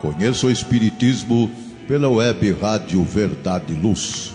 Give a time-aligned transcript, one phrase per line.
[0.00, 1.50] Conheça o Espiritismo
[1.88, 4.33] pela web Rádio Verdade e Luz.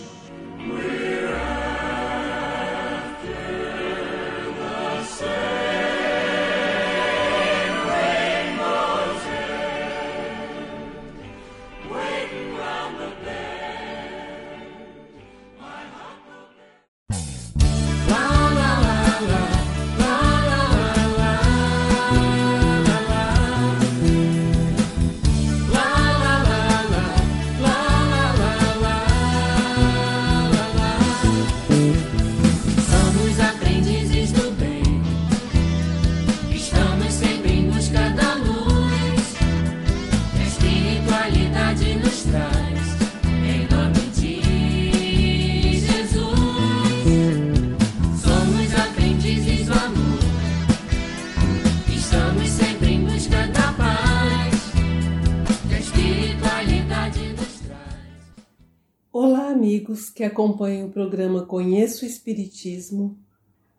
[60.40, 63.20] Acompanham o programa Conheço o Espiritismo,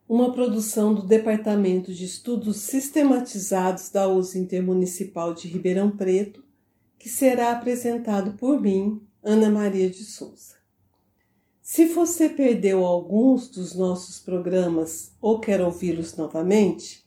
[0.06, 6.44] uma produção do Departamento de Estudos Sistematizados da USE Intermunicipal de Ribeirão Preto,
[6.98, 10.56] que será apresentado por mim, Ana Maria de Souza.
[11.62, 17.06] Se você perdeu alguns dos nossos programas ou quer ouvi-los novamente,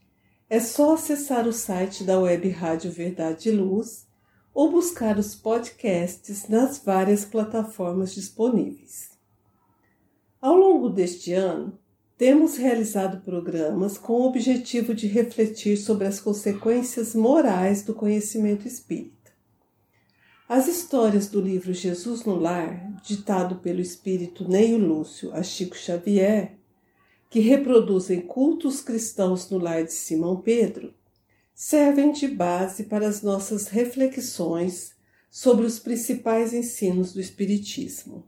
[0.49, 4.07] é só acessar o site da Web Rádio Verdade e Luz
[4.51, 9.12] ou buscar os podcasts nas várias plataformas disponíveis.
[10.43, 11.79] Ao longo deste ano,
[12.17, 19.31] temos realizado programas com o objetivo de refletir sobre as consequências morais do conhecimento espírita.
[20.49, 26.57] As histórias do livro Jesus no Lar, ditado pelo espírito Neio Lúcio a Chico Xavier,
[27.29, 30.93] que reproduzem cultos cristãos no lar de Simão Pedro,
[31.55, 34.93] servem de base para as nossas reflexões
[35.31, 38.27] sobre os principais ensinos do Espiritismo.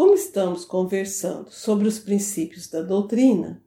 [0.00, 3.62] Como estamos conversando sobre os princípios da doutrina,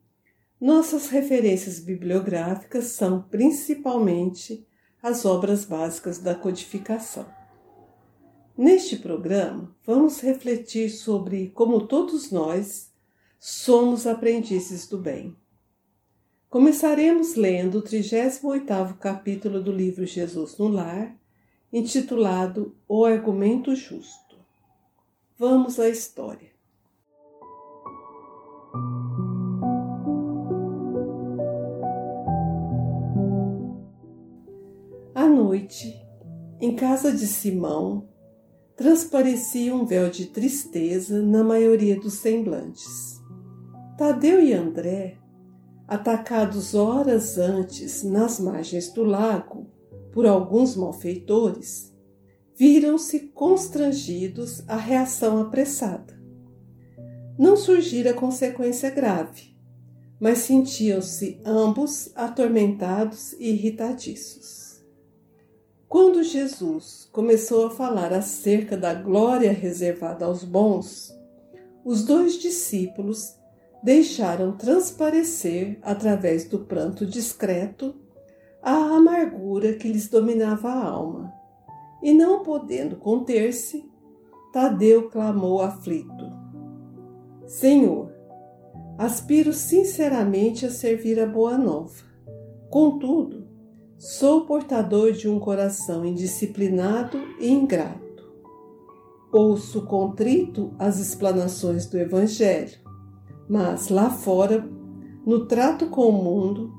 [0.59, 4.65] nossas referências bibliográficas são principalmente
[4.99, 7.27] as obras básicas da codificação.
[8.57, 12.91] Neste programa, vamos refletir sobre como todos nós
[13.39, 15.35] somos aprendizes do bem.
[16.49, 21.15] Começaremos lendo o 38º capítulo do livro Jesus no Lar,
[21.71, 24.22] intitulado O Argumento Justo.
[25.45, 26.51] Vamos à história.
[35.13, 36.01] À noite,
[36.61, 38.07] em casa de Simão,
[38.77, 43.21] transparecia um véu de tristeza na maioria dos semblantes.
[43.97, 45.17] Tadeu e André
[45.85, 49.67] atacados horas antes nas margens do lago
[50.13, 51.92] por alguns malfeitores,
[52.55, 56.13] viram-se constrangidos à reação apressada.
[57.37, 59.55] Não surgira consequência grave,
[60.19, 64.83] mas sentiam-se ambos atormentados e irritadiços.
[65.89, 71.13] Quando Jesus começou a falar acerca da glória reservada aos bons,
[71.83, 73.35] os dois discípulos
[73.83, 77.93] deixaram transparecer, através do pranto discreto,
[78.61, 81.42] a amargura que lhes dominava a alma.
[82.03, 83.89] E não podendo conter-se,
[84.51, 86.31] Tadeu clamou aflito:
[87.47, 88.11] Senhor,
[88.97, 92.03] aspiro sinceramente a servir a boa nova.
[92.69, 93.47] Contudo,
[93.97, 98.03] sou portador de um coração indisciplinado e ingrato.
[99.31, 102.83] Ouço contrito as explanações do Evangelho
[103.47, 104.67] mas lá fora,
[105.25, 106.73] no trato com o mundo,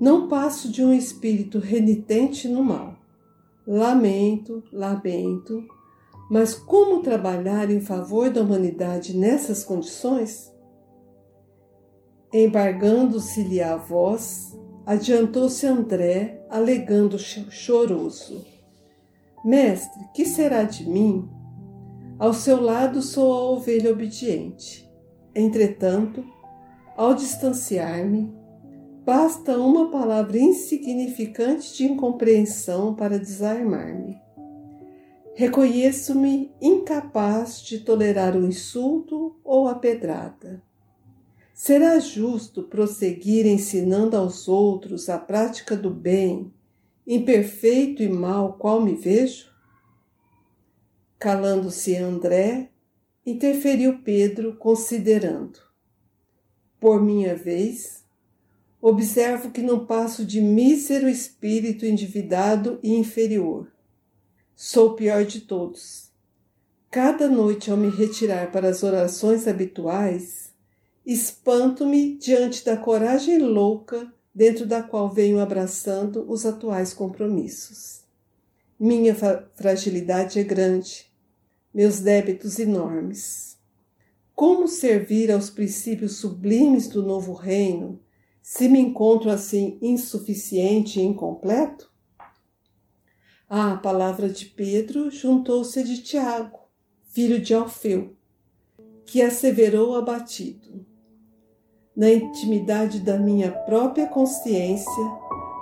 [0.00, 2.91] não passo de um espírito renitente no mal.
[3.74, 5.64] Lamento, lamento,
[6.30, 10.54] mas como trabalhar em favor da humanidade nessas condições?
[12.30, 18.44] Embargando-se-lhe a voz, adiantou-se André, alegando choroso:
[19.42, 21.26] Mestre, que será de mim?
[22.18, 24.86] Ao seu lado sou a ovelha obediente.
[25.34, 26.22] Entretanto,
[26.94, 28.30] ao distanciar-me,
[29.04, 34.20] basta uma palavra insignificante de incompreensão para desarmar-me.
[35.34, 40.62] Reconheço-me incapaz de tolerar o insulto ou a pedrada.
[41.54, 46.52] Será justo prosseguir ensinando aos outros a prática do bem,
[47.06, 49.50] imperfeito e mal qual me vejo?
[51.18, 52.70] Calando-se André,
[53.24, 55.58] interferiu Pedro, considerando:
[56.80, 58.01] Por minha vez,
[58.82, 63.70] observo que não passo de mísero espírito endividado e inferior.
[64.56, 66.10] Sou o pior de todos.
[66.90, 70.52] Cada noite, ao me retirar para as orações habituais,
[71.06, 78.02] espanto-me diante da coragem louca dentro da qual venho abraçando os atuais compromissos.
[78.78, 79.14] Minha
[79.54, 81.06] fragilidade é grande,
[81.72, 83.56] meus débitos enormes.
[84.34, 88.00] Como servir aos princípios sublimes do novo reino
[88.42, 91.90] se me encontro assim insuficiente e incompleto?
[93.48, 96.58] A palavra de Pedro juntou-se de Tiago,
[97.04, 98.16] filho de Alfeu,
[99.06, 100.84] que asseverou abatido.
[101.94, 105.04] Na intimidade da minha própria consciência,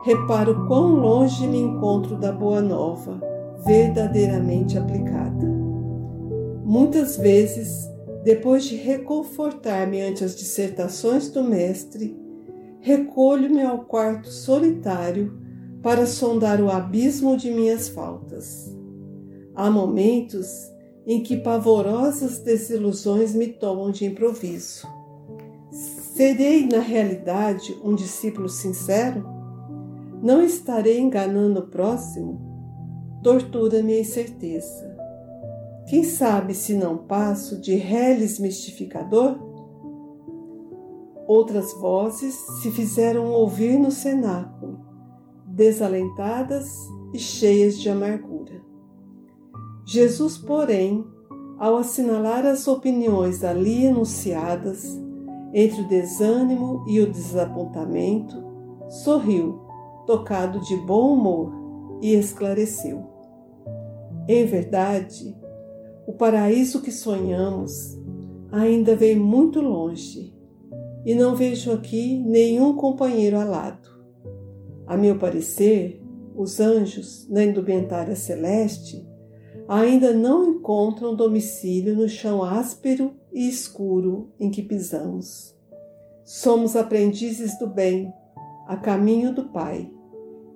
[0.05, 3.21] reparo quão longe me encontro da boa nova,
[3.67, 5.47] verdadeiramente aplicada.
[6.65, 7.91] Muitas vezes,
[8.23, 12.17] depois de reconfortar-me ante as dissertações do Mestre,
[12.81, 15.39] recolho-me ao quarto solitário
[15.83, 18.77] para sondar o abismo de minhas faltas.
[19.55, 20.49] Há momentos
[21.07, 24.87] em que pavorosas desilusões me tomam de improviso
[26.21, 29.25] Serei, na realidade, um discípulo sincero?
[30.23, 32.39] Não estarei enganando o próximo?
[33.23, 34.95] Tortura-me a incerteza.
[35.87, 39.39] Quem sabe se não passo de reles mistificador?
[41.31, 44.81] Outras vozes se fizeram ouvir no cenáculo,
[45.47, 46.69] desalentadas
[47.15, 48.61] e cheias de amargura.
[49.87, 51.07] Jesus, porém,
[51.57, 54.85] ao assinalar as opiniões ali enunciadas,
[55.55, 58.35] entre o desânimo e o desapontamento,
[58.89, 59.61] sorriu,
[60.09, 61.53] tocado de bom humor,
[62.03, 63.07] e esclareceu.
[64.27, 65.39] Em verdade,
[66.09, 67.97] o paraíso que sonhamos
[68.51, 70.40] ainda vem muito longe
[71.05, 73.89] e não vejo aqui nenhum companheiro alado.
[74.87, 76.03] A meu parecer,
[76.35, 79.07] os anjos, na indumentária celeste,
[79.69, 85.55] ainda não encontram domicílio no chão áspero e escuro em que pisamos.
[86.25, 88.13] Somos aprendizes do bem,
[88.67, 89.91] a caminho do Pai,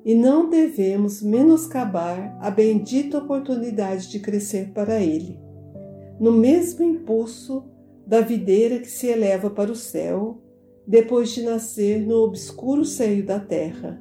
[0.05, 5.39] e não devemos menoscabar a bendita oportunidade de crescer para Ele,
[6.21, 7.65] no mesmo impulso
[8.07, 10.41] da videira que se eleva para o céu,
[10.87, 14.01] depois de nascer no obscuro seio da terra,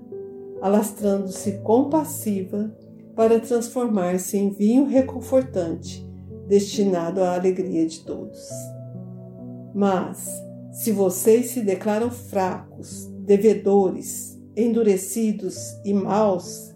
[0.61, 2.75] alastrando-se compassiva
[3.15, 6.05] para transformar-se em vinho reconfortante
[6.47, 8.49] destinado à alegria de todos.
[9.73, 10.29] Mas,
[10.71, 16.73] se vocês se declaram fracos, devedores, endurecidos e maus,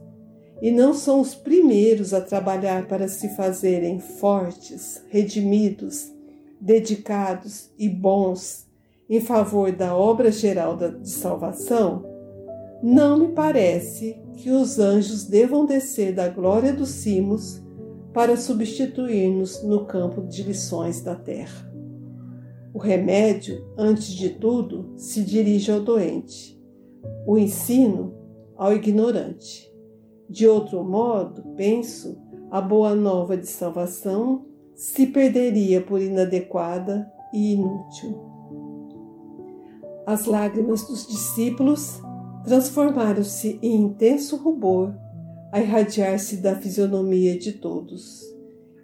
[0.62, 6.12] e não são os primeiros a trabalhar para se fazerem fortes, redimidos,
[6.60, 8.68] dedicados e bons
[9.10, 12.06] em favor da obra geral de salvação,
[12.84, 17.64] não me parece que os anjos devam descer da glória dos cimos
[18.14, 21.72] para substituir-nos no campo de lições da terra.
[22.74, 26.62] O remédio, antes de tudo, se dirige ao doente,
[27.26, 28.14] o ensino
[28.56, 29.72] ao ignorante.
[30.30, 32.18] De outro modo, penso,
[32.52, 34.47] a boa nova de salvação
[34.78, 38.16] se perderia por inadequada e inútil.
[40.06, 42.00] As lágrimas dos discípulos
[42.46, 44.94] transformaram-se em intenso rubor
[45.52, 48.22] a irradiar-se da fisionomia de todos,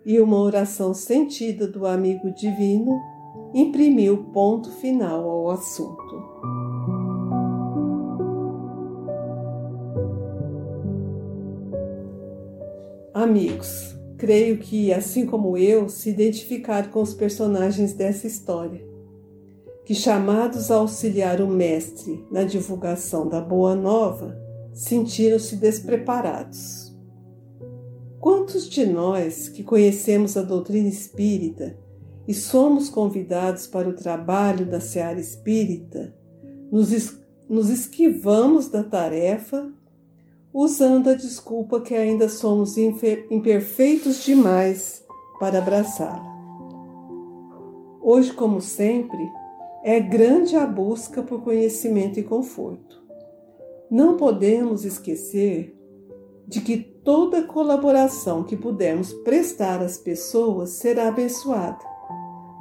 [0.04, 3.00] e uma oração sentida do amigo divino
[3.54, 6.24] imprimiu ponto final ao assunto.
[13.14, 18.82] Amigos, creio que, assim como eu, se identificar com os personagens dessa história,
[19.84, 24.42] que chamados a auxiliar o Mestre na divulgação da Boa Nova,
[24.74, 26.96] sentiram-se despreparados.
[28.18, 31.78] Quantos de nós que conhecemos a doutrina espírita
[32.26, 36.16] e somos convidados para o trabalho da seara espírita,
[36.72, 39.70] nos, es nos esquivamos da tarefa
[40.54, 45.04] usando a desculpa que ainda somos imperfeitos demais
[45.40, 46.32] para abraçá-la.
[48.00, 49.18] Hoje, como sempre,
[49.84, 53.02] é grande a busca por conhecimento e conforto.
[53.90, 55.76] Não podemos esquecer
[56.48, 61.84] de que toda colaboração que pudermos prestar às pessoas será abençoada,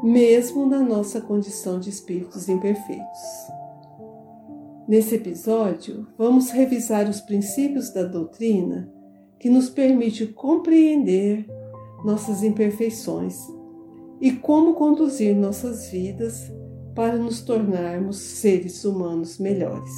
[0.02, 3.62] mesmo na nossa condição de espíritos imperfeitos.
[4.89, 8.93] Nesse episódio, vamos revisar os princípios da doutrina
[9.39, 11.47] que nos permite compreender
[12.05, 13.37] nossas imperfeições
[14.21, 16.53] e como conduzir nossas vidas
[16.95, 19.93] para nos tornarmos seres humanos melhores.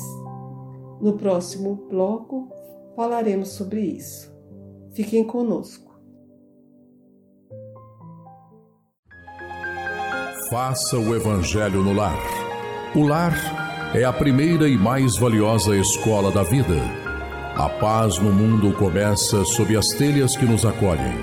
[1.00, 2.48] No próximo bloco
[2.94, 4.34] falaremos sobre isso.
[4.92, 5.94] Fiquem conosco.
[10.50, 12.18] Faça o Evangelho no lar.
[12.94, 13.63] O lar
[13.94, 16.74] é a primeira e mais valiosa escola da vida.
[17.54, 21.14] A paz no mundo começa sob as telhas que nos acolhem.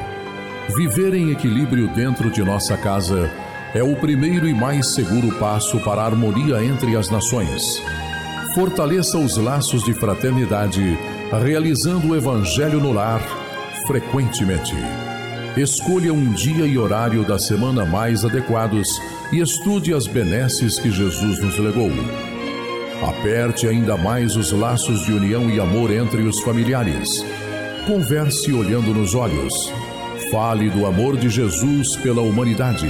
[0.73, 3.29] Viver em equilíbrio dentro de nossa casa
[3.75, 7.83] é o primeiro e mais seguro passo para a harmonia entre as nações.
[8.55, 10.97] Fortaleça os laços de fraternidade,
[11.43, 13.21] realizando o Evangelho no lar
[13.85, 14.75] frequentemente.
[15.57, 18.87] Escolha um dia e horário da semana mais adequados
[19.33, 21.91] e estude as benesses que Jesus nos legou.
[23.01, 27.25] Aperte ainda mais os laços de união e amor entre os familiares.
[27.87, 29.73] Converse olhando nos olhos.
[30.29, 32.87] Fale do amor de Jesus pela humanidade.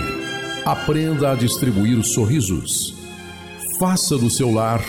[0.65, 2.93] Aprenda a distribuir sorrisos.
[3.79, 4.83] Faça do seu lar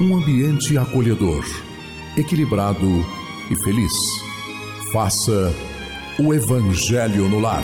[0.00, 1.44] um ambiente acolhedor,
[2.16, 3.04] equilibrado
[3.50, 3.92] e feliz.
[4.92, 5.54] Faça
[6.18, 7.62] o Evangelho no lar.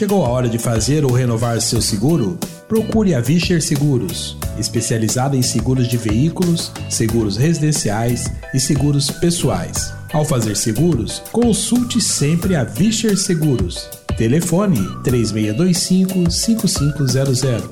[0.00, 2.38] Chegou a hora de fazer ou renovar seu seguro?
[2.66, 9.92] Procure a Vischer Seguros, especializada em seguros de veículos, seguros residenciais e seguros pessoais.
[10.10, 13.90] Ao fazer seguros, consulte sempre a Vischer Seguros.
[14.16, 17.70] Telefone 3625-5500.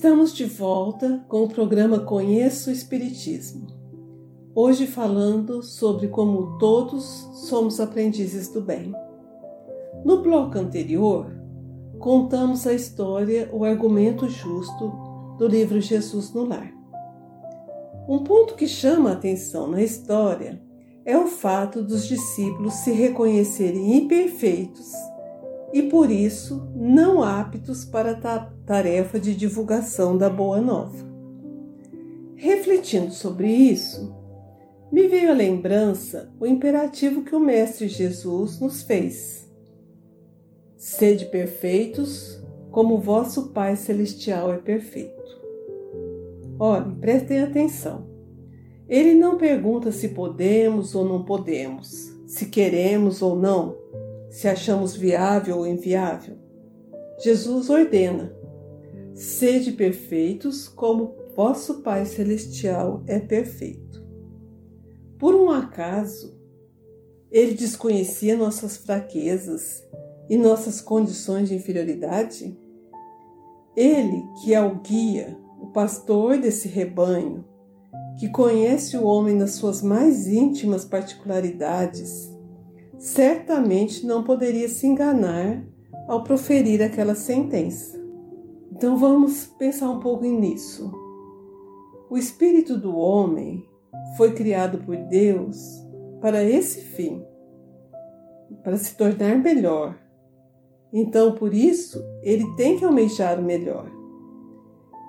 [0.00, 3.66] Estamos de volta com o programa Conheço o Espiritismo.
[4.54, 7.04] Hoje falando sobre como todos
[7.50, 8.94] somos aprendizes do bem.
[10.02, 11.30] No bloco anterior,
[11.98, 14.90] contamos a história O Argumento Justo
[15.36, 16.72] do livro Jesus no Lar.
[18.08, 20.62] Um ponto que chama a atenção na história
[21.04, 24.90] é o fato dos discípulos se reconhecerem imperfeitos
[25.72, 31.08] e por isso não aptos para a tarefa de divulgação da Boa Nova.
[32.34, 34.14] Refletindo sobre isso,
[34.90, 39.48] me veio à lembrança o imperativo que o Mestre Jesus nos fez:
[40.76, 45.20] Sede perfeitos, como vosso Pai Celestial é perfeito.
[46.58, 48.08] Olhem, prestem atenção.
[48.88, 53.76] Ele não pergunta se podemos ou não podemos, se queremos ou não,
[54.30, 56.38] se achamos viável ou inviável.
[57.22, 58.34] Jesus ordena:
[59.12, 64.02] sede perfeitos como vosso Pai Celestial é perfeito.
[65.18, 66.38] Por um acaso,
[67.30, 69.84] ele desconhecia nossas fraquezas
[70.28, 72.56] e nossas condições de inferioridade?
[73.76, 77.44] Ele, que é o guia, o pastor desse rebanho,
[78.18, 82.29] que conhece o homem nas suas mais íntimas particularidades,
[83.00, 85.64] certamente não poderia se enganar
[86.06, 87.98] ao proferir aquela sentença.
[88.70, 90.92] Então vamos pensar um pouco nisso.
[92.10, 93.66] O espírito do homem
[94.16, 95.56] foi criado por Deus
[96.20, 97.24] para esse fim,
[98.62, 99.98] para se tornar melhor.
[100.92, 103.90] Então, por isso, ele tem que almejar o melhor.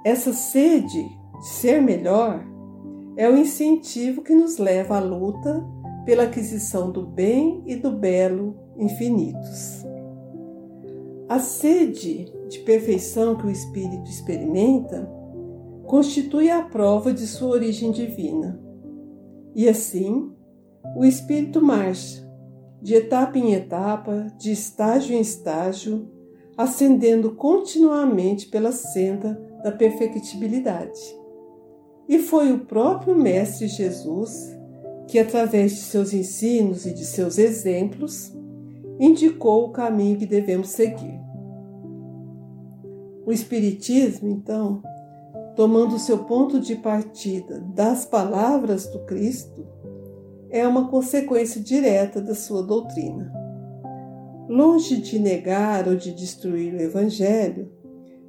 [0.05, 1.03] Essa sede
[1.39, 2.45] de ser melhor
[3.17, 5.61] é o incentivo que nos leva à luta
[6.05, 9.85] pela aquisição do bem e do belo infinitos.
[11.29, 15.09] A sede de perfeição que o espírito experimenta
[15.85, 18.59] constitui a prova de sua origem divina.
[19.55, 20.31] E assim,
[20.95, 22.29] o espírito marcha,
[22.81, 26.09] de etapa em etapa, de estágio em estágio,
[26.57, 30.99] ascendendo continuamente pela senda da perfectibilidade.
[32.09, 34.59] E foi o próprio Mestre Jesus
[35.11, 38.31] que, através de seus ensinos e de seus exemplos,
[38.97, 41.19] indicou o caminho que devemos seguir.
[43.25, 44.81] O Espiritismo, então,
[45.53, 49.67] tomando seu ponto de partida das palavras do Cristo,
[50.49, 53.33] é uma consequência direta da sua doutrina.
[54.47, 57.69] Longe de negar ou de destruir o Evangelho,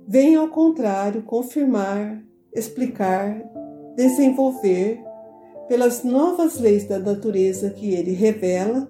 [0.09, 2.21] vem ao contrário confirmar,
[2.53, 3.41] explicar,
[3.95, 5.12] desenvolver
[5.73, 8.87] pelas novas leis da natureza que ele revela,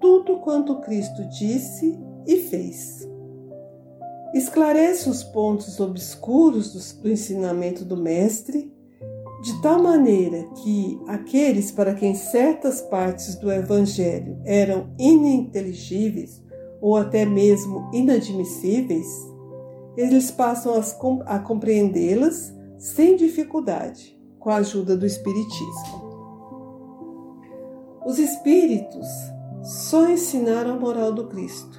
[0.00, 1.96] tudo quanto Cristo disse
[2.26, 3.08] e fez.
[4.34, 8.74] Esclarece os pontos obscuros do, ensinamento do Mestre,
[9.44, 16.42] de tal maneira que aqueles para quem certas partes do Evangelho eram ininteligíveis
[16.80, 19.06] ou até mesmo inadmissíveis,
[19.96, 20.74] eles passam
[21.26, 26.07] a compreendê-las sem dificuldade, com a ajuda do Espiritismo.
[28.08, 29.06] Os Espíritos
[29.62, 31.78] só ensinaram a moral do Cristo,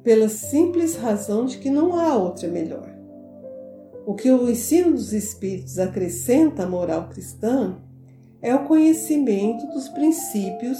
[0.00, 2.88] pela simples razão de que não há outra melhor.
[4.06, 7.78] O que o ensino dos Espíritos acrescenta à moral cristã
[8.40, 10.78] é o conhecimento dos princípios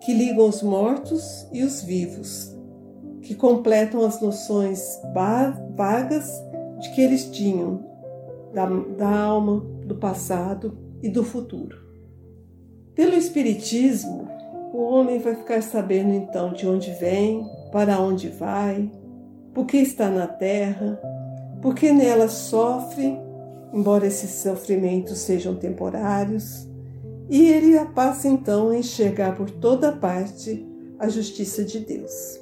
[0.00, 2.52] que ligam os mortos e os vivos,
[3.22, 5.00] que completam as noções
[5.76, 6.28] vagas
[6.80, 7.80] de que eles tinham
[8.52, 11.79] da, da alma, do passado e do futuro.
[13.00, 14.28] Pelo Espiritismo,
[14.74, 18.90] o homem vai ficar sabendo então de onde vem, para onde vai,
[19.54, 21.00] por que está na terra,
[21.62, 23.18] por que nela sofre,
[23.72, 26.68] embora esses sofrimentos sejam temporários,
[27.30, 30.62] e ele passa então a enxergar por toda parte
[30.98, 32.38] a justiça de Deus.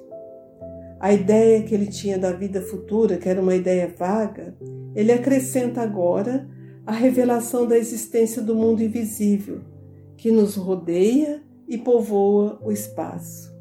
[0.98, 4.56] A ideia que ele tinha da vida futura, que era uma ideia vaga,
[4.92, 6.48] ele acrescenta agora
[6.84, 9.77] a revelação da existência do mundo invisível,
[10.18, 13.56] que nos rodeia e povoa o espaço.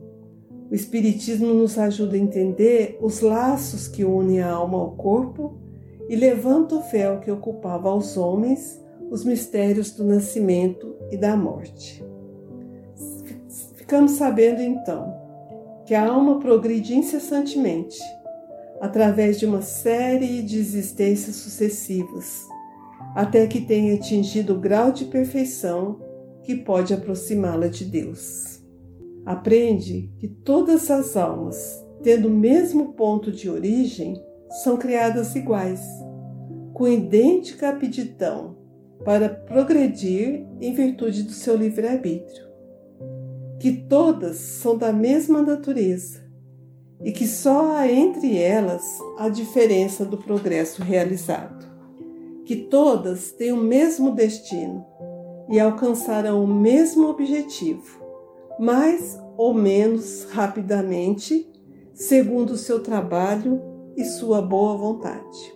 [0.69, 5.57] O Espiritismo nos ajuda a entender os laços que unem a alma ao corpo
[6.09, 12.03] e levanta o véu que ocupava aos homens os mistérios do nascimento e da morte.
[13.75, 15.15] Ficamos sabendo então
[15.85, 17.99] que a alma progride incessantemente,
[18.81, 22.45] através de uma série de existências sucessivas,
[23.15, 26.06] até que tenha atingido o grau de perfeição
[26.47, 28.63] que pode aproximá-la de Deus.
[29.25, 34.19] Aprende que todas as almas, tendo o mesmo ponto de origem,
[34.63, 35.85] são criadas iguais,
[36.73, 38.55] com idêntica aptidão
[39.03, 42.47] para progredir em virtude do seu livre-arbítrio
[43.59, 46.21] que todas são da mesma natureza
[47.03, 48.83] e que só há entre elas
[49.17, 51.67] a diferença do progresso realizado.
[52.45, 54.85] Que todas têm o mesmo destino
[55.49, 57.99] e alcançarão o mesmo objetivo,
[58.59, 61.49] mais ou menos rapidamente,
[61.93, 63.61] segundo o seu trabalho
[63.95, 65.55] e sua boa vontade.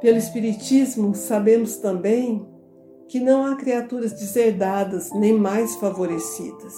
[0.00, 2.46] Pelo Espiritismo, sabemos também
[3.08, 6.74] que não há criaturas deserdadas nem mais favorecidas.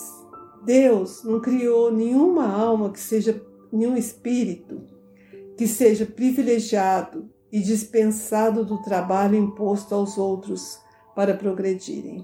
[0.65, 4.81] Deus não criou nenhuma alma que seja, nenhum espírito
[5.57, 10.79] que seja privilegiado e dispensado do trabalho imposto aos outros
[11.21, 12.23] para progredirem.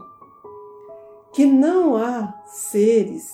[1.35, 3.31] Que não há seres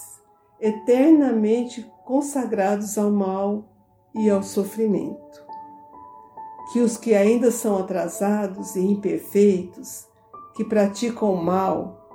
[0.61, 3.69] eternamente consagrados ao mal
[4.13, 5.47] e ao sofrimento.
[6.73, 10.09] Que os que ainda são atrasados e imperfeitos
[10.57, 12.09] que praticam o mal,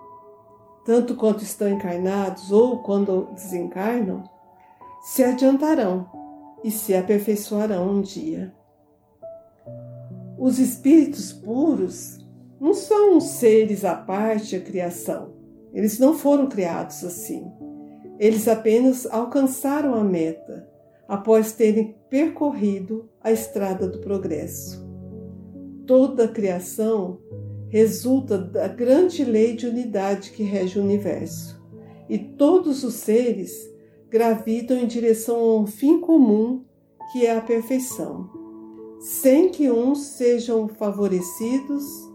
[0.84, 4.26] tanto quanto estão encarnados ou quando desencarnam,
[5.02, 6.06] se adiantarão
[6.66, 8.54] e se aperfeiçoarão um dia.
[10.38, 12.27] Os espíritos puros
[12.60, 15.34] não são seres à parte da criação.
[15.74, 17.52] Eles não foram criados assim.
[18.20, 20.68] Eles apenas alcançaram a meta
[21.08, 24.86] após terem percorrido a estrada do progresso.
[25.86, 27.20] Toda a criação
[27.70, 31.62] resulta da grande lei de unidade que rege o universo,
[32.10, 33.52] e todos os seres
[34.10, 36.64] gravitam em direção a um fim comum
[37.12, 38.30] que é a perfeição,
[39.00, 42.07] sem que uns sejam favorecidos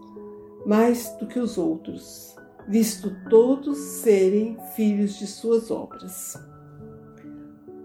[0.65, 2.35] mais do que os outros,
[2.67, 6.37] visto todos serem filhos de suas obras.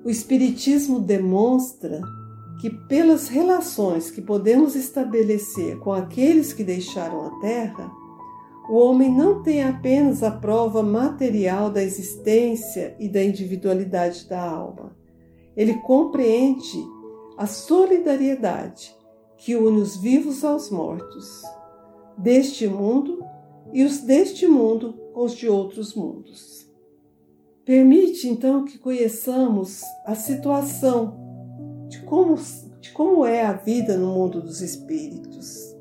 [0.04, 2.00] O Espiritismo demonstra
[2.60, 7.90] que, pelas relações que podemos estabelecer com aqueles que deixaram a Terra,
[8.68, 14.94] o homem não tem apenas a prova material da existência e da individualidade da alma.
[15.56, 16.84] Ele compreende
[17.36, 18.94] a solidariedade
[19.38, 21.42] que une os vivos aos mortos,
[22.18, 23.24] deste mundo
[23.72, 26.68] e os deste mundo com os de outros mundos.
[27.64, 32.36] Permite então que conheçamos a situação de como,
[32.80, 35.76] de como é a vida no mundo dos espíritos.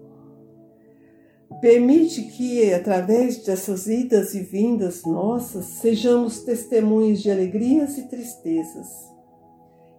[1.61, 8.87] Permite que, através dessas idas e vindas nossas, sejamos testemunhos de alegrias e tristezas.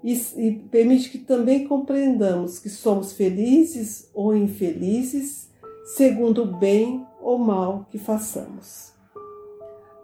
[0.04, 5.47] E, e permite que também compreendamos que somos felizes ou infelizes,
[5.96, 8.92] segundo o bem ou mal que façamos.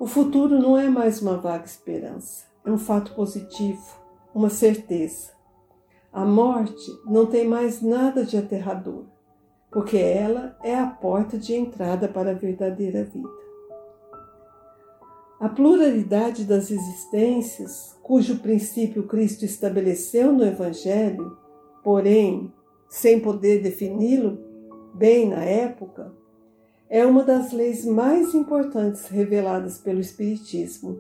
[0.01, 3.83] O futuro não é mais uma vaga esperança, é um fato positivo,
[4.35, 5.33] uma certeza.
[6.11, 9.05] A morte não tem mais nada de aterrador.
[9.70, 13.29] porque ela é a porta de entrada para a verdadeira vida.
[15.40, 21.37] A pluralidade das existências, cujo princípio Cristo estabeleceu no Evangelho,
[21.83, 22.53] porém
[22.88, 24.53] sem poder defini-lo
[24.94, 26.12] bem na época,
[26.88, 30.96] é uma das leis mais importantes reveladas pelo Espiritismo,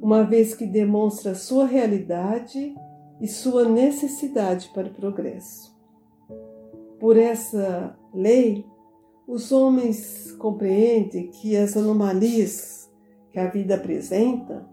[0.00, 2.74] uma vez que demonstra sua realidade
[3.20, 5.76] e sua necessidade para o progresso.
[6.98, 8.64] Por essa lei,
[9.26, 12.90] os homens compreendem que as anomalias
[13.30, 14.66] que a vida apresenta,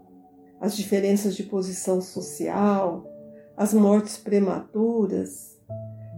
[0.60, 3.06] as diferenças de posição social,
[3.56, 5.55] as mortes prematuras,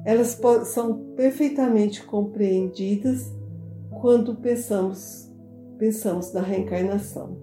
[0.05, 3.31] elas são perfeitamente compreendidas
[4.01, 5.31] quando pensamos,
[5.77, 7.37] pensamos na reencarnação.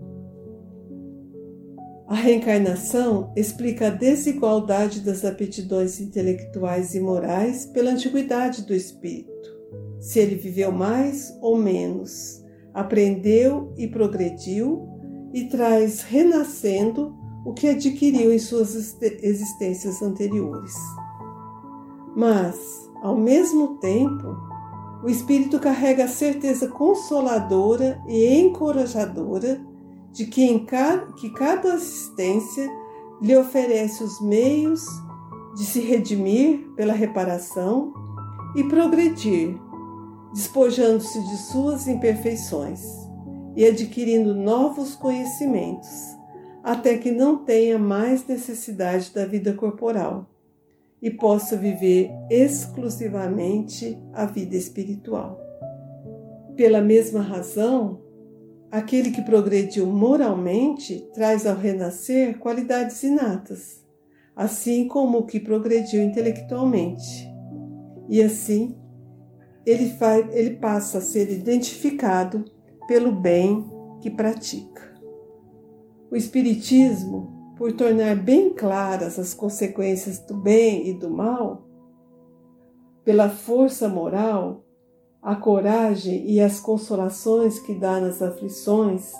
[2.07, 9.55] A reencarnação explica a desigualdade das aptidões intelectuais e morais pela antiguidade do espírito.
[9.99, 14.87] Se ele viveu mais ou menos, aprendeu e progrediu
[15.33, 17.15] e traz renascendo
[17.45, 20.73] o que adquiriu em suas existências anteriores.
[22.15, 24.37] Mas, ao mesmo tempo,
[25.03, 29.61] o Espírito carrega a certeza consoladora e encorajadora
[30.11, 32.71] de que, em cada, que cada assistência
[33.21, 34.85] lhe oferece os meios
[35.55, 37.93] de se redimir pela reparação
[38.55, 39.59] e progredir,
[40.33, 42.81] despojando-se de suas imperfeições
[43.55, 45.89] e adquirindo novos conhecimentos,
[46.63, 50.29] até que não tenha mais necessidade da vida corporal
[51.05, 55.39] e possa viver exclusivamente a vida espiritual.
[56.55, 58.01] Pela mesma razão,
[58.71, 63.85] aquele que progrediu moralmente traz ao renascer qualidades inatas,
[64.35, 67.31] assim como o que progrediu intelectualmente.
[68.09, 68.75] E assim,
[69.63, 72.45] ele, faz, ele passa a ser identificado
[72.87, 73.63] pelo bem
[74.01, 74.91] que pratica.
[76.09, 81.65] O Espiritismo por tornar bem claras as consequências do bem e do mal,
[83.03, 84.63] pela força moral,
[85.21, 89.11] a coragem e as consolações que dá nas aflições,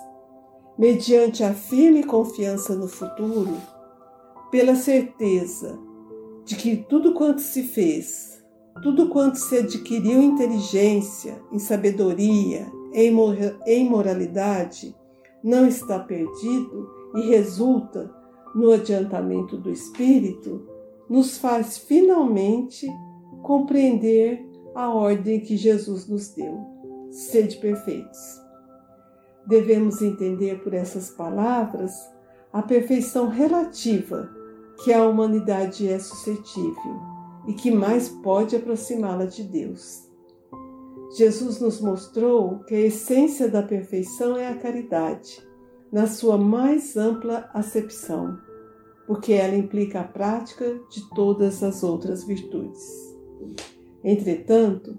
[0.77, 3.55] mediante a firme confiança no futuro,
[4.51, 5.79] pela certeza
[6.43, 8.43] de que tudo quanto se fez,
[8.83, 14.95] tudo quanto se adquiriu em inteligência, em sabedoria, em moralidade,
[15.43, 18.13] não está perdido e resulta
[18.55, 20.65] no adiantamento do espírito,
[21.09, 22.87] nos faz finalmente
[23.43, 26.65] compreender a ordem que Jesus nos deu:
[27.11, 28.17] sede perfeitos.
[29.45, 31.93] Devemos entender por essas palavras
[32.51, 34.29] a perfeição relativa
[34.83, 36.99] que a humanidade é suscetível
[37.47, 40.09] e que mais pode aproximá-la de Deus.
[41.17, 45.45] Jesus nos mostrou que a essência da perfeição é a caridade,
[45.91, 48.44] na sua mais ampla acepção
[49.07, 53.15] porque ela implica a prática de todas as outras virtudes.
[54.03, 54.97] Entretanto,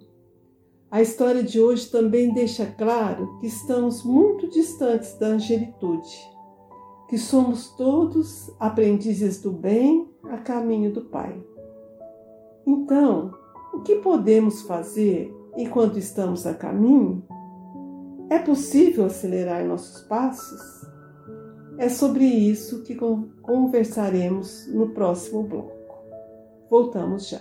[0.91, 6.09] a história de hoje também deixa claro que estamos muito distantes da angelitude,
[7.09, 11.41] que somos todos aprendizes do bem a caminho do Pai.
[12.67, 13.33] Então,
[13.73, 17.23] o que podemos fazer enquanto estamos a caminho?
[18.31, 20.96] É possível acelerar nossos passos?
[21.79, 22.97] É sobre isso que
[23.43, 25.77] conversaremos no próximo bloco.
[26.71, 27.41] Voltamos já.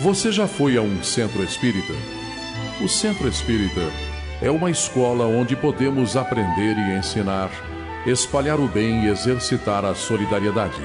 [0.00, 1.92] Você já foi a um centro espírita?
[2.82, 3.80] O centro espírita
[4.42, 7.69] é uma escola onde podemos aprender e ensinar
[8.06, 10.82] espalhar o bem e exercitar a solidariedade.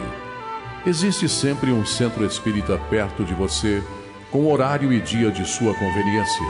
[0.85, 3.83] Existe sempre um centro espírita perto de você,
[4.31, 6.45] com horário e dia de sua conveniência.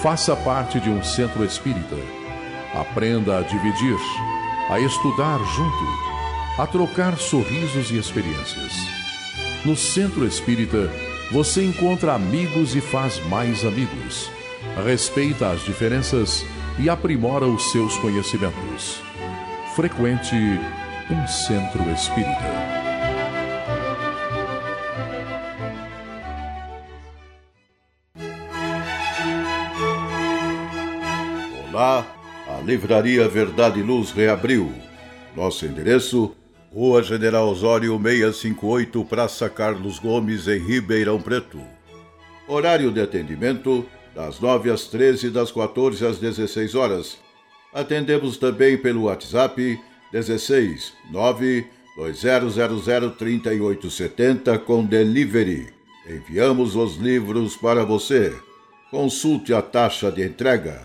[0.00, 1.96] Faça parte de um centro espírita.
[2.74, 3.98] Aprenda a dividir,
[4.70, 8.72] a estudar junto, a trocar sorrisos e experiências.
[9.64, 10.90] No centro espírita,
[11.30, 14.30] você encontra amigos e faz mais amigos.
[14.84, 16.46] Respeita as diferenças
[16.78, 19.11] e aprimora os seus conhecimentos
[19.74, 20.34] frequente
[21.10, 22.30] um centro espírita.
[31.70, 32.06] Olá,
[32.46, 34.70] a Livraria Verdade e Luz reabriu.
[35.34, 36.34] Nosso endereço:
[36.70, 41.58] Rua General Osório 658, Praça Carlos Gomes, em Ribeirão Preto.
[42.46, 47.21] Horário de atendimento: das 9 às 13 e das 14 às 16 horas.
[47.72, 49.80] Atendemos também pelo WhatsApp
[50.12, 55.72] 16 9 2000 3870 com delivery.
[56.06, 58.34] Enviamos os livros para você.
[58.90, 60.80] Consulte a taxa de entrega.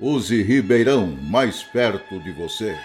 [0.00, 2.76] Use Ribeirão mais perto de você.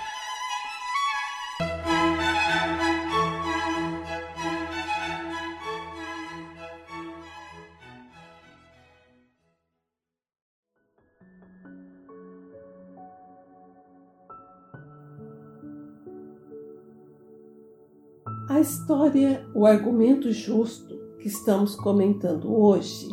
[18.68, 23.08] História, o argumento justo que estamos comentando hoje,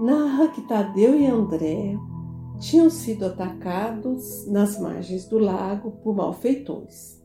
[0.00, 1.94] narra que Tadeu e André
[2.58, 7.22] tinham sido atacados nas margens do lago por malfeitores.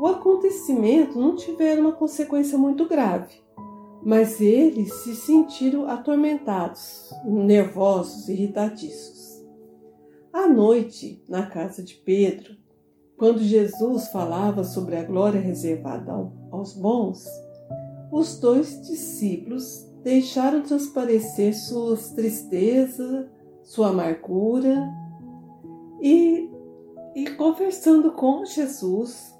[0.00, 3.40] O acontecimento não tiveram uma consequência muito grave,
[4.04, 9.40] mas eles se sentiram atormentados, nervosos, irritadiços.
[10.32, 12.56] À noite, na casa de Pedro,
[13.16, 16.12] quando Jesus falava sobre a glória reservada
[16.50, 17.24] aos bons,
[18.10, 23.26] os dois discípulos deixaram transparecer suas tristezas,
[23.62, 24.88] sua amargura
[26.00, 26.50] e,
[27.14, 29.34] e conversando com Jesus,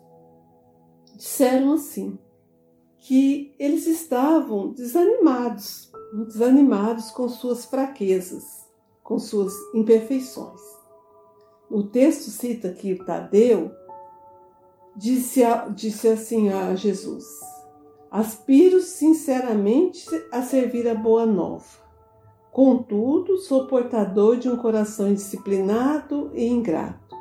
[1.17, 2.19] disseram assim
[2.99, 5.93] que eles estavam desanimados,
[6.27, 8.45] desanimados com suas fraquezas,
[9.03, 10.74] com suas imperfeições.
[11.75, 13.73] O texto cita que Tadeu
[14.95, 15.41] disse,
[15.75, 17.25] disse assim a Jesus:
[18.09, 21.67] Aspiro sinceramente a servir a boa nova.
[22.53, 27.17] Contudo, sou portador de um coração indisciplinado e ingrato.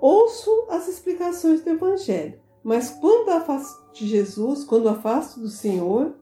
[0.00, 6.14] Ouço as explicações do Evangelho, mas quando afasto de Jesus, quando afasto do Senhor,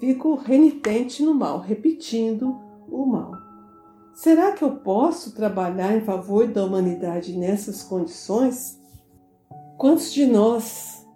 [0.00, 2.56] fico renitente no mal, repetindo
[2.90, 3.47] o mal.
[4.18, 8.76] Será que eu posso trabalhar em favor da humanidade nessas condições?
[9.76, 11.06] Quantos de nós,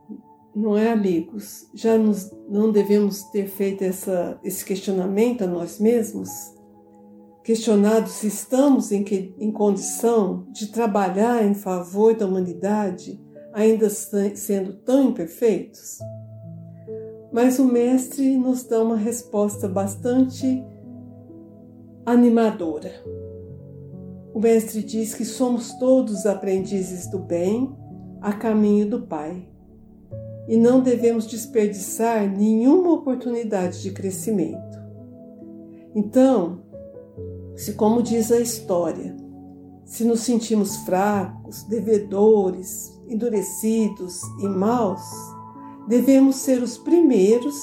[0.55, 6.31] não é, amigos, já nos, não devemos ter feito essa, esse questionamento a nós mesmos?
[7.43, 13.21] Questionado se estamos em, que, em condição de trabalhar em favor da humanidade,
[13.53, 15.99] ainda sendo tão imperfeitos?
[17.33, 20.65] Mas o Mestre nos dá uma resposta bastante
[22.05, 22.93] animadora.
[24.35, 27.75] O Mestre diz que somos todos aprendizes do bem
[28.21, 29.49] a caminho do Pai
[30.49, 34.81] e não devemos desperdiçar nenhuma oportunidade de crescimento.
[35.95, 36.63] Então,
[37.55, 39.15] se, como diz a história,
[39.85, 45.03] se nos sentimos fracos, devedores, endurecidos e maus,
[45.87, 47.55] devemos ser os primeiros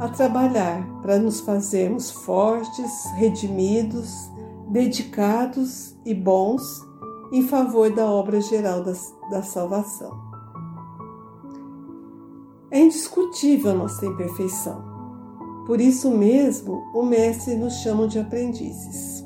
[0.00, 4.30] a trabalhar para nos fazermos fortes, redimidos,
[4.70, 6.62] dedicados e bons
[7.32, 8.92] em favor da obra geral da,
[9.30, 10.28] da salvação.
[12.70, 14.86] É indiscutível nossa imperfeição.
[15.66, 19.24] Por isso mesmo, o Mestre nos chama de aprendizes.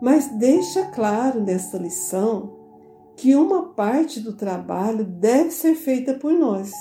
[0.00, 2.52] Mas deixa claro nesta lição
[3.16, 6.72] que uma parte do trabalho deve ser feita por nós,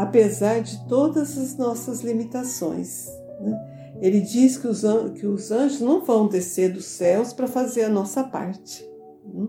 [0.00, 3.06] apesar de todas as nossas limitações.
[3.38, 3.98] Né?
[4.00, 4.82] Ele diz que os,
[5.14, 8.82] que os anjos não vão descer dos céus para fazer a nossa parte.
[9.26, 9.46] Né?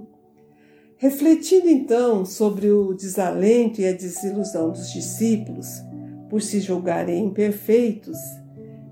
[0.98, 5.82] Refletindo então sobre o desalento e a desilusão dos discípulos
[6.30, 8.18] por se julgarem imperfeitos,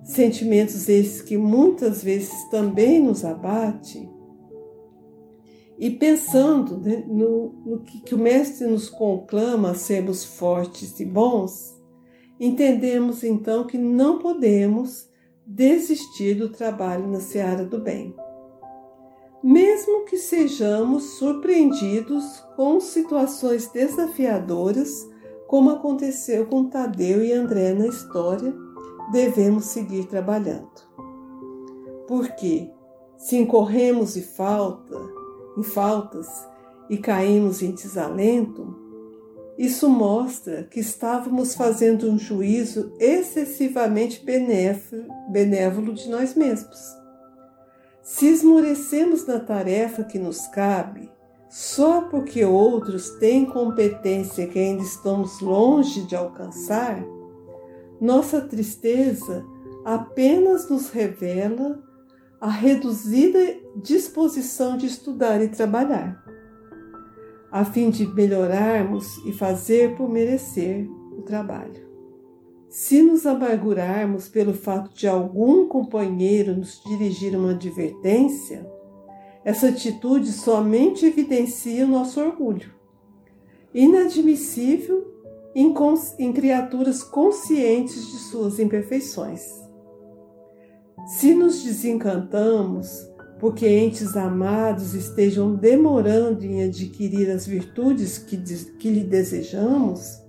[0.02, 4.10] sentimentos esses que muitas vezes também nos abatem,
[5.80, 11.06] e pensando né, no, no que, que o Mestre nos conclama a sermos fortes e
[11.06, 11.74] bons,
[12.38, 15.08] entendemos então que não podemos
[15.48, 18.14] desistir do trabalho na seara do bem.
[19.42, 25.08] Mesmo que sejamos surpreendidos com situações desafiadoras,
[25.48, 28.54] como aconteceu com Tadeu e André na história,
[29.14, 30.70] devemos seguir trabalhando.
[32.06, 32.70] Porque,
[33.18, 35.19] se incorremos em falta,
[35.60, 36.28] em faltas
[36.90, 38.76] e caímos em desalento,
[39.58, 46.80] isso mostra que estávamos fazendo um juízo excessivamente benévolo de nós mesmos.
[48.02, 51.12] Se esmorecemos na tarefa que nos cabe,
[51.50, 57.04] só porque outros têm competência que ainda estamos longe de alcançar,
[58.00, 59.46] nossa tristeza
[59.84, 61.84] apenas nos revela
[62.40, 66.24] a reduzida disposição de estudar e trabalhar,
[67.52, 71.90] a fim de melhorarmos e fazer por merecer o trabalho.
[72.70, 78.70] Se nos amargurarmos pelo fato de algum companheiro nos dirigir uma advertência,
[79.44, 82.72] essa atitude somente evidencia o nosso orgulho.
[83.74, 85.08] Inadmissível
[85.56, 85.74] em,
[86.32, 89.69] criaturas conscientes de suas imperfeições.
[91.06, 93.10] Se nos desencantamos
[93.40, 98.38] porque entes amados estejam demorando em adquirir as virtudes que,
[98.78, 100.22] que lhe desejamos,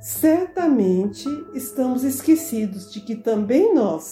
[0.00, 4.10] certamente estamos esquecidos de que também nós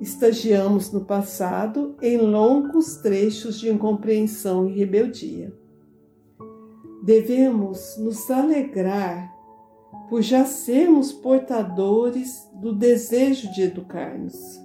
[0.00, 5.52] estagiamos no passado em longos trechos de incompreensão e rebeldia.
[7.02, 9.32] Devemos nos alegrar
[10.10, 14.63] por já sermos portadores do desejo de educar-nos.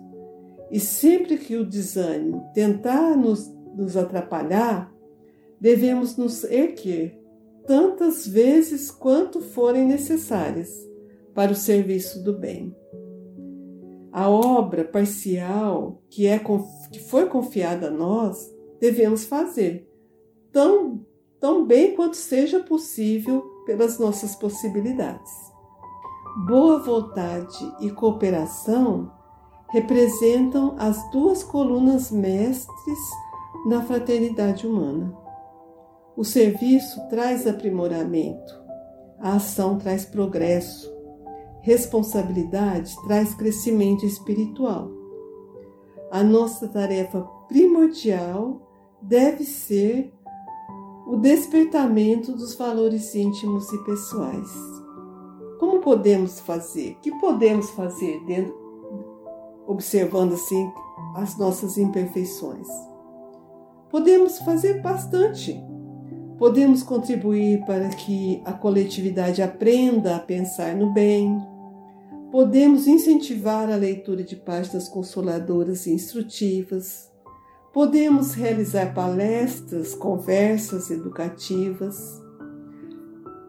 [0.71, 4.93] E sempre que o desânimo tentar nos, nos atrapalhar,
[5.59, 7.19] devemos nos erguer
[7.65, 10.69] tantas vezes quanto forem necessárias
[11.33, 12.75] para o serviço do bem.
[14.11, 16.39] A obra parcial que, é,
[16.91, 19.87] que foi confiada a nós, devemos fazer,
[20.51, 21.05] tão,
[21.39, 25.31] tão bem quanto seja possível pelas nossas possibilidades.
[26.47, 29.11] Boa vontade e cooperação
[29.69, 32.99] representam as duas colunas mestres
[33.65, 35.15] na fraternidade humana.
[36.15, 38.53] O serviço traz aprimoramento,
[39.19, 40.91] a ação traz progresso,
[41.61, 44.89] responsabilidade traz crescimento espiritual.
[46.11, 48.61] A nossa tarefa primordial
[49.01, 50.11] deve ser
[51.07, 54.51] o despertamento dos valores íntimos e pessoais.
[55.59, 56.91] Como podemos fazer?
[56.91, 58.53] O que podemos fazer dentro,
[59.69, 60.71] observando assim
[61.15, 62.67] as nossas imperfeições?
[63.89, 65.57] Podemos fazer bastante
[66.39, 71.37] Podemos contribuir para que a coletividade aprenda a pensar no bem.
[72.31, 77.11] Podemos incentivar a leitura de páginas consoladoras e instrutivas.
[77.73, 82.21] Podemos realizar palestras, conversas educativas.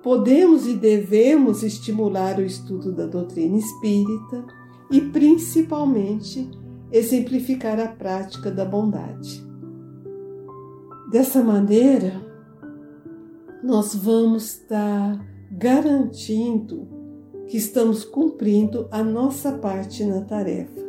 [0.03, 4.45] Podemos e devemos estimular o estudo da doutrina espírita
[4.91, 6.51] e, principalmente,
[6.91, 9.45] exemplificar a prática da bondade.
[11.11, 12.21] Dessa maneira,
[13.63, 16.89] nós vamos estar garantindo
[17.47, 20.81] que estamos cumprindo a nossa parte na tarefa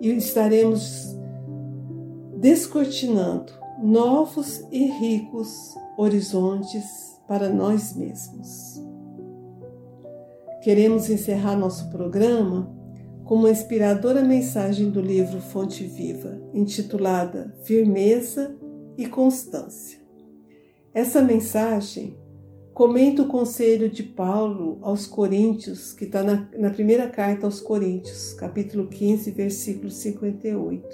[0.00, 1.16] e estaremos
[2.36, 6.84] descortinando novos e ricos horizontes
[7.26, 8.80] para nós mesmos.
[10.62, 12.75] Queremos encerrar nosso programa
[13.26, 18.56] com uma inspiradora mensagem do livro Fonte Viva, intitulada Firmeza
[18.96, 19.98] e Constância.
[20.94, 22.16] Essa mensagem
[22.72, 28.32] comenta o conselho de Paulo aos Coríntios, que está na, na, primeira carta aos Coríntios,
[28.34, 30.86] capítulo 15, versículo 58.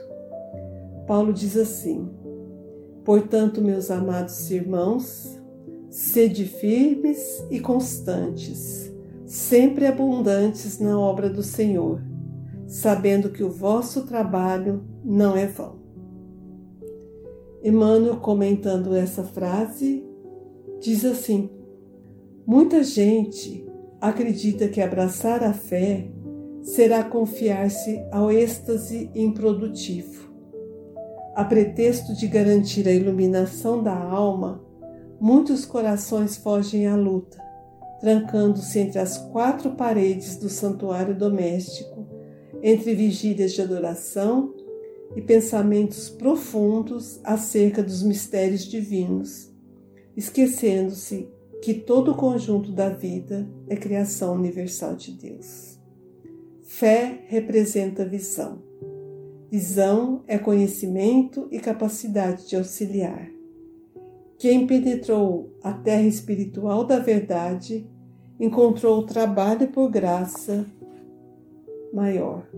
[1.07, 2.09] Paulo diz assim:
[3.05, 5.39] Portanto, meus amados irmãos,
[5.91, 8.91] sede firmes e constantes,
[9.27, 12.01] sempre abundantes na obra do Senhor,
[12.73, 15.77] sabendo que o vosso trabalho não é vão.
[17.63, 20.03] Emmanuel, comentando essa frase,
[20.81, 21.51] diz assim:
[22.47, 23.67] Muita gente
[24.01, 26.11] acredita que abraçar a fé
[26.63, 30.33] será confiar-se ao êxtase improdutivo.
[31.35, 34.65] A pretexto de garantir a iluminação da alma,
[35.21, 37.37] muitos corações fogem à luta,
[38.01, 42.12] trancando-se entre as quatro paredes do santuário doméstico,
[42.63, 44.55] entre vigílias de adoração
[45.17, 49.51] e pensamentos profundos acerca dos mistérios divinos,
[50.17, 51.29] esquecendo-se
[51.61, 55.79] que todo o conjunto da vida é criação universal de Deus.
[56.63, 58.63] Fé representa visão.
[59.51, 63.31] Visão é conhecimento e capacidade de auxiliar.
[64.39, 67.87] Quem penetrou a terra espiritual da verdade
[68.41, 70.67] encontrou o trabalho por graça
[71.93, 72.49] maior.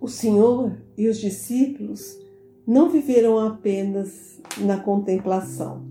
[0.00, 2.18] O Senhor e os discípulos
[2.66, 5.84] não viveram apenas na contemplação.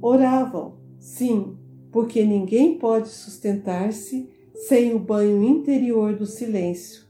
[0.00, 1.56] Oravam, sim,
[1.90, 7.04] porque ninguém pode sustentar-se sem o banho interior do silêncio,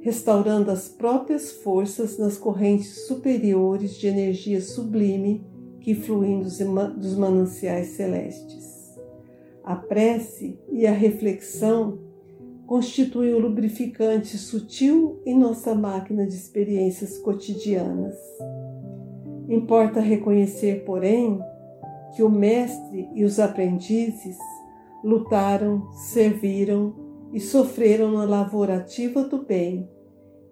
[0.00, 5.44] restaurando as próprias forças nas correntes superiores de energia sublime
[5.80, 8.98] que fluem dos mananciais celestes.
[9.64, 12.09] A prece e a reflexão
[12.70, 18.14] constitui o lubrificante sutil em nossa máquina de experiências cotidianas.
[19.48, 21.40] Importa reconhecer, porém,
[22.14, 24.38] que o Mestre e os aprendizes
[25.02, 26.94] lutaram, serviram
[27.32, 28.86] e sofreram na lavoura
[29.28, 29.90] do bem,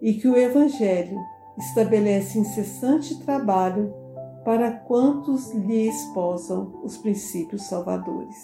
[0.03, 1.21] e que o Evangelho
[1.57, 3.95] estabelece incessante trabalho
[4.45, 8.43] para quantos lhe esposam os princípios salvadores.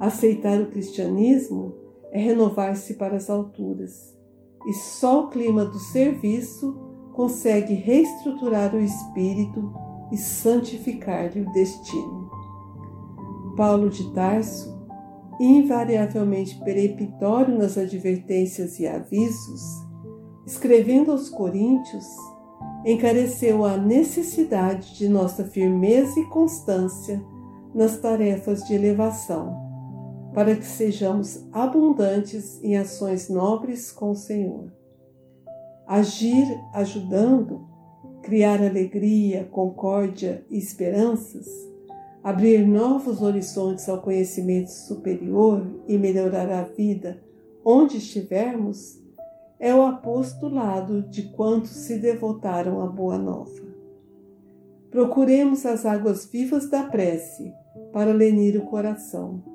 [0.00, 1.83] Aceitar o cristianismo
[2.14, 4.16] é renovar-se para as alturas,
[4.66, 6.72] e só o clima do serviço
[7.12, 9.72] consegue reestruturar o espírito
[10.12, 12.30] e santificar-lhe o destino.
[13.56, 14.72] Paulo de Tarso,
[15.40, 19.62] invariavelmente peremptório nas advertências e avisos,
[20.46, 22.06] escrevendo aos Coríntios,
[22.84, 27.24] encareceu a necessidade de nossa firmeza e constância
[27.74, 29.63] nas tarefas de elevação,
[30.34, 34.72] para que sejamos abundantes em ações nobres com o Senhor.
[35.86, 37.68] Agir ajudando,
[38.20, 41.46] criar alegria, concórdia e esperanças,
[42.22, 47.22] abrir novos horizontes ao conhecimento superior e melhorar a vida
[47.64, 49.00] onde estivermos,
[49.58, 53.62] é o apostolado de quantos se devotaram à Boa Nova.
[54.90, 57.52] Procuremos as águas vivas da prece
[57.92, 59.53] para lenir o coração,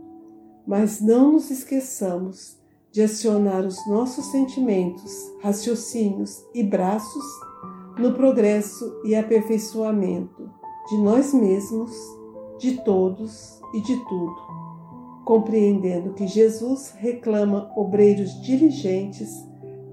[0.67, 2.57] mas não nos esqueçamos
[2.91, 7.25] de acionar os nossos sentimentos, raciocínios e braços
[7.97, 10.49] no progresso e aperfeiçoamento
[10.89, 11.91] de nós mesmos,
[12.57, 14.41] de todos e de tudo,
[15.25, 19.29] compreendendo que Jesus reclama obreiros diligentes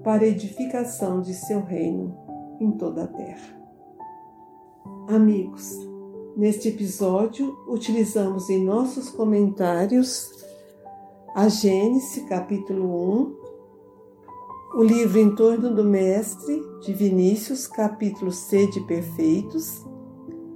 [0.03, 2.17] para a edificação de seu reino
[2.59, 3.57] em toda a terra.
[5.09, 5.71] Amigos,
[6.35, 10.46] neste episódio utilizamos em nossos comentários
[11.37, 13.35] a Gênesis capítulo
[14.73, 19.85] 1, o livro Em torno do Mestre de Vinícius, capítulo C de Perfeitos,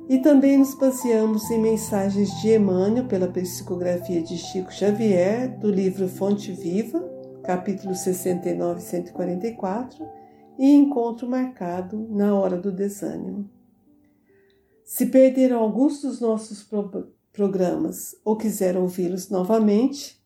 [0.10, 6.08] e também nos baseamos em mensagens de Emmanuel pela psicografia de Chico Xavier, do livro
[6.08, 7.00] Fonte Viva,
[7.44, 10.04] capítulo 69 e 144,
[10.58, 13.48] e Encontro Marcado na Hora do Desânimo.
[14.84, 20.21] Se perderam alguns dos nossos pro programas ou quiser ouvi-los novamente,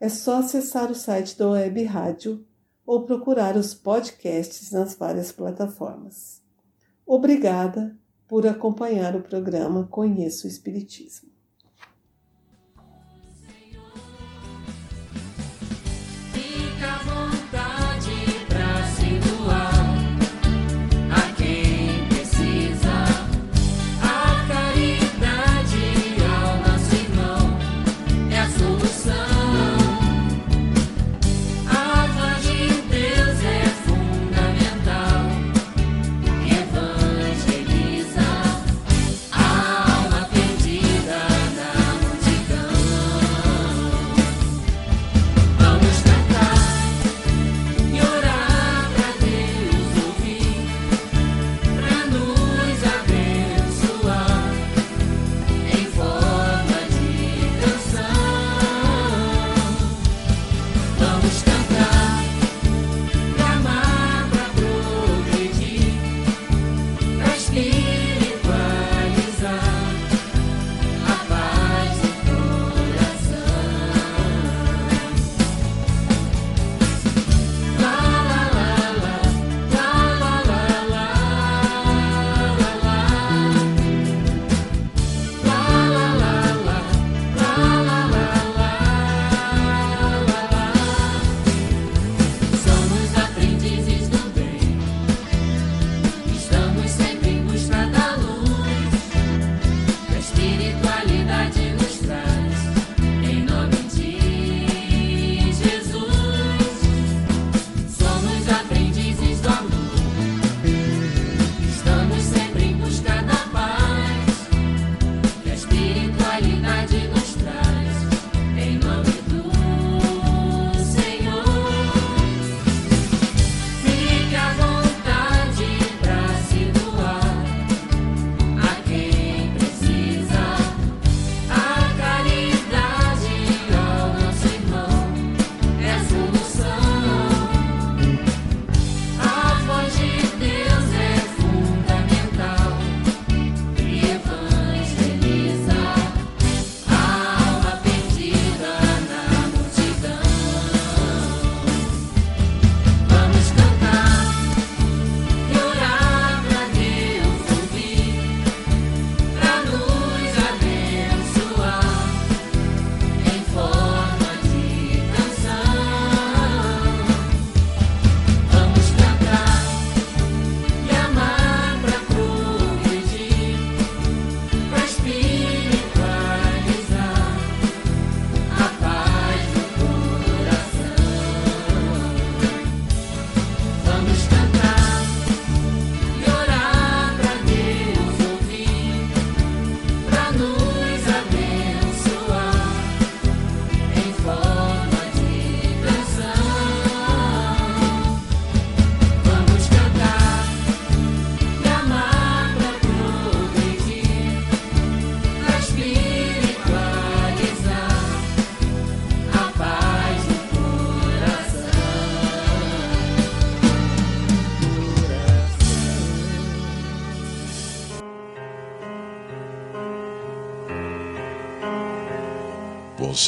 [0.00, 2.44] é só acessar o site da Web Rádio
[2.86, 6.42] ou procurar os podcasts nas várias plataformas.
[7.06, 7.96] Obrigada
[8.26, 11.28] por acompanhar o programa Conheço o Espiritismo.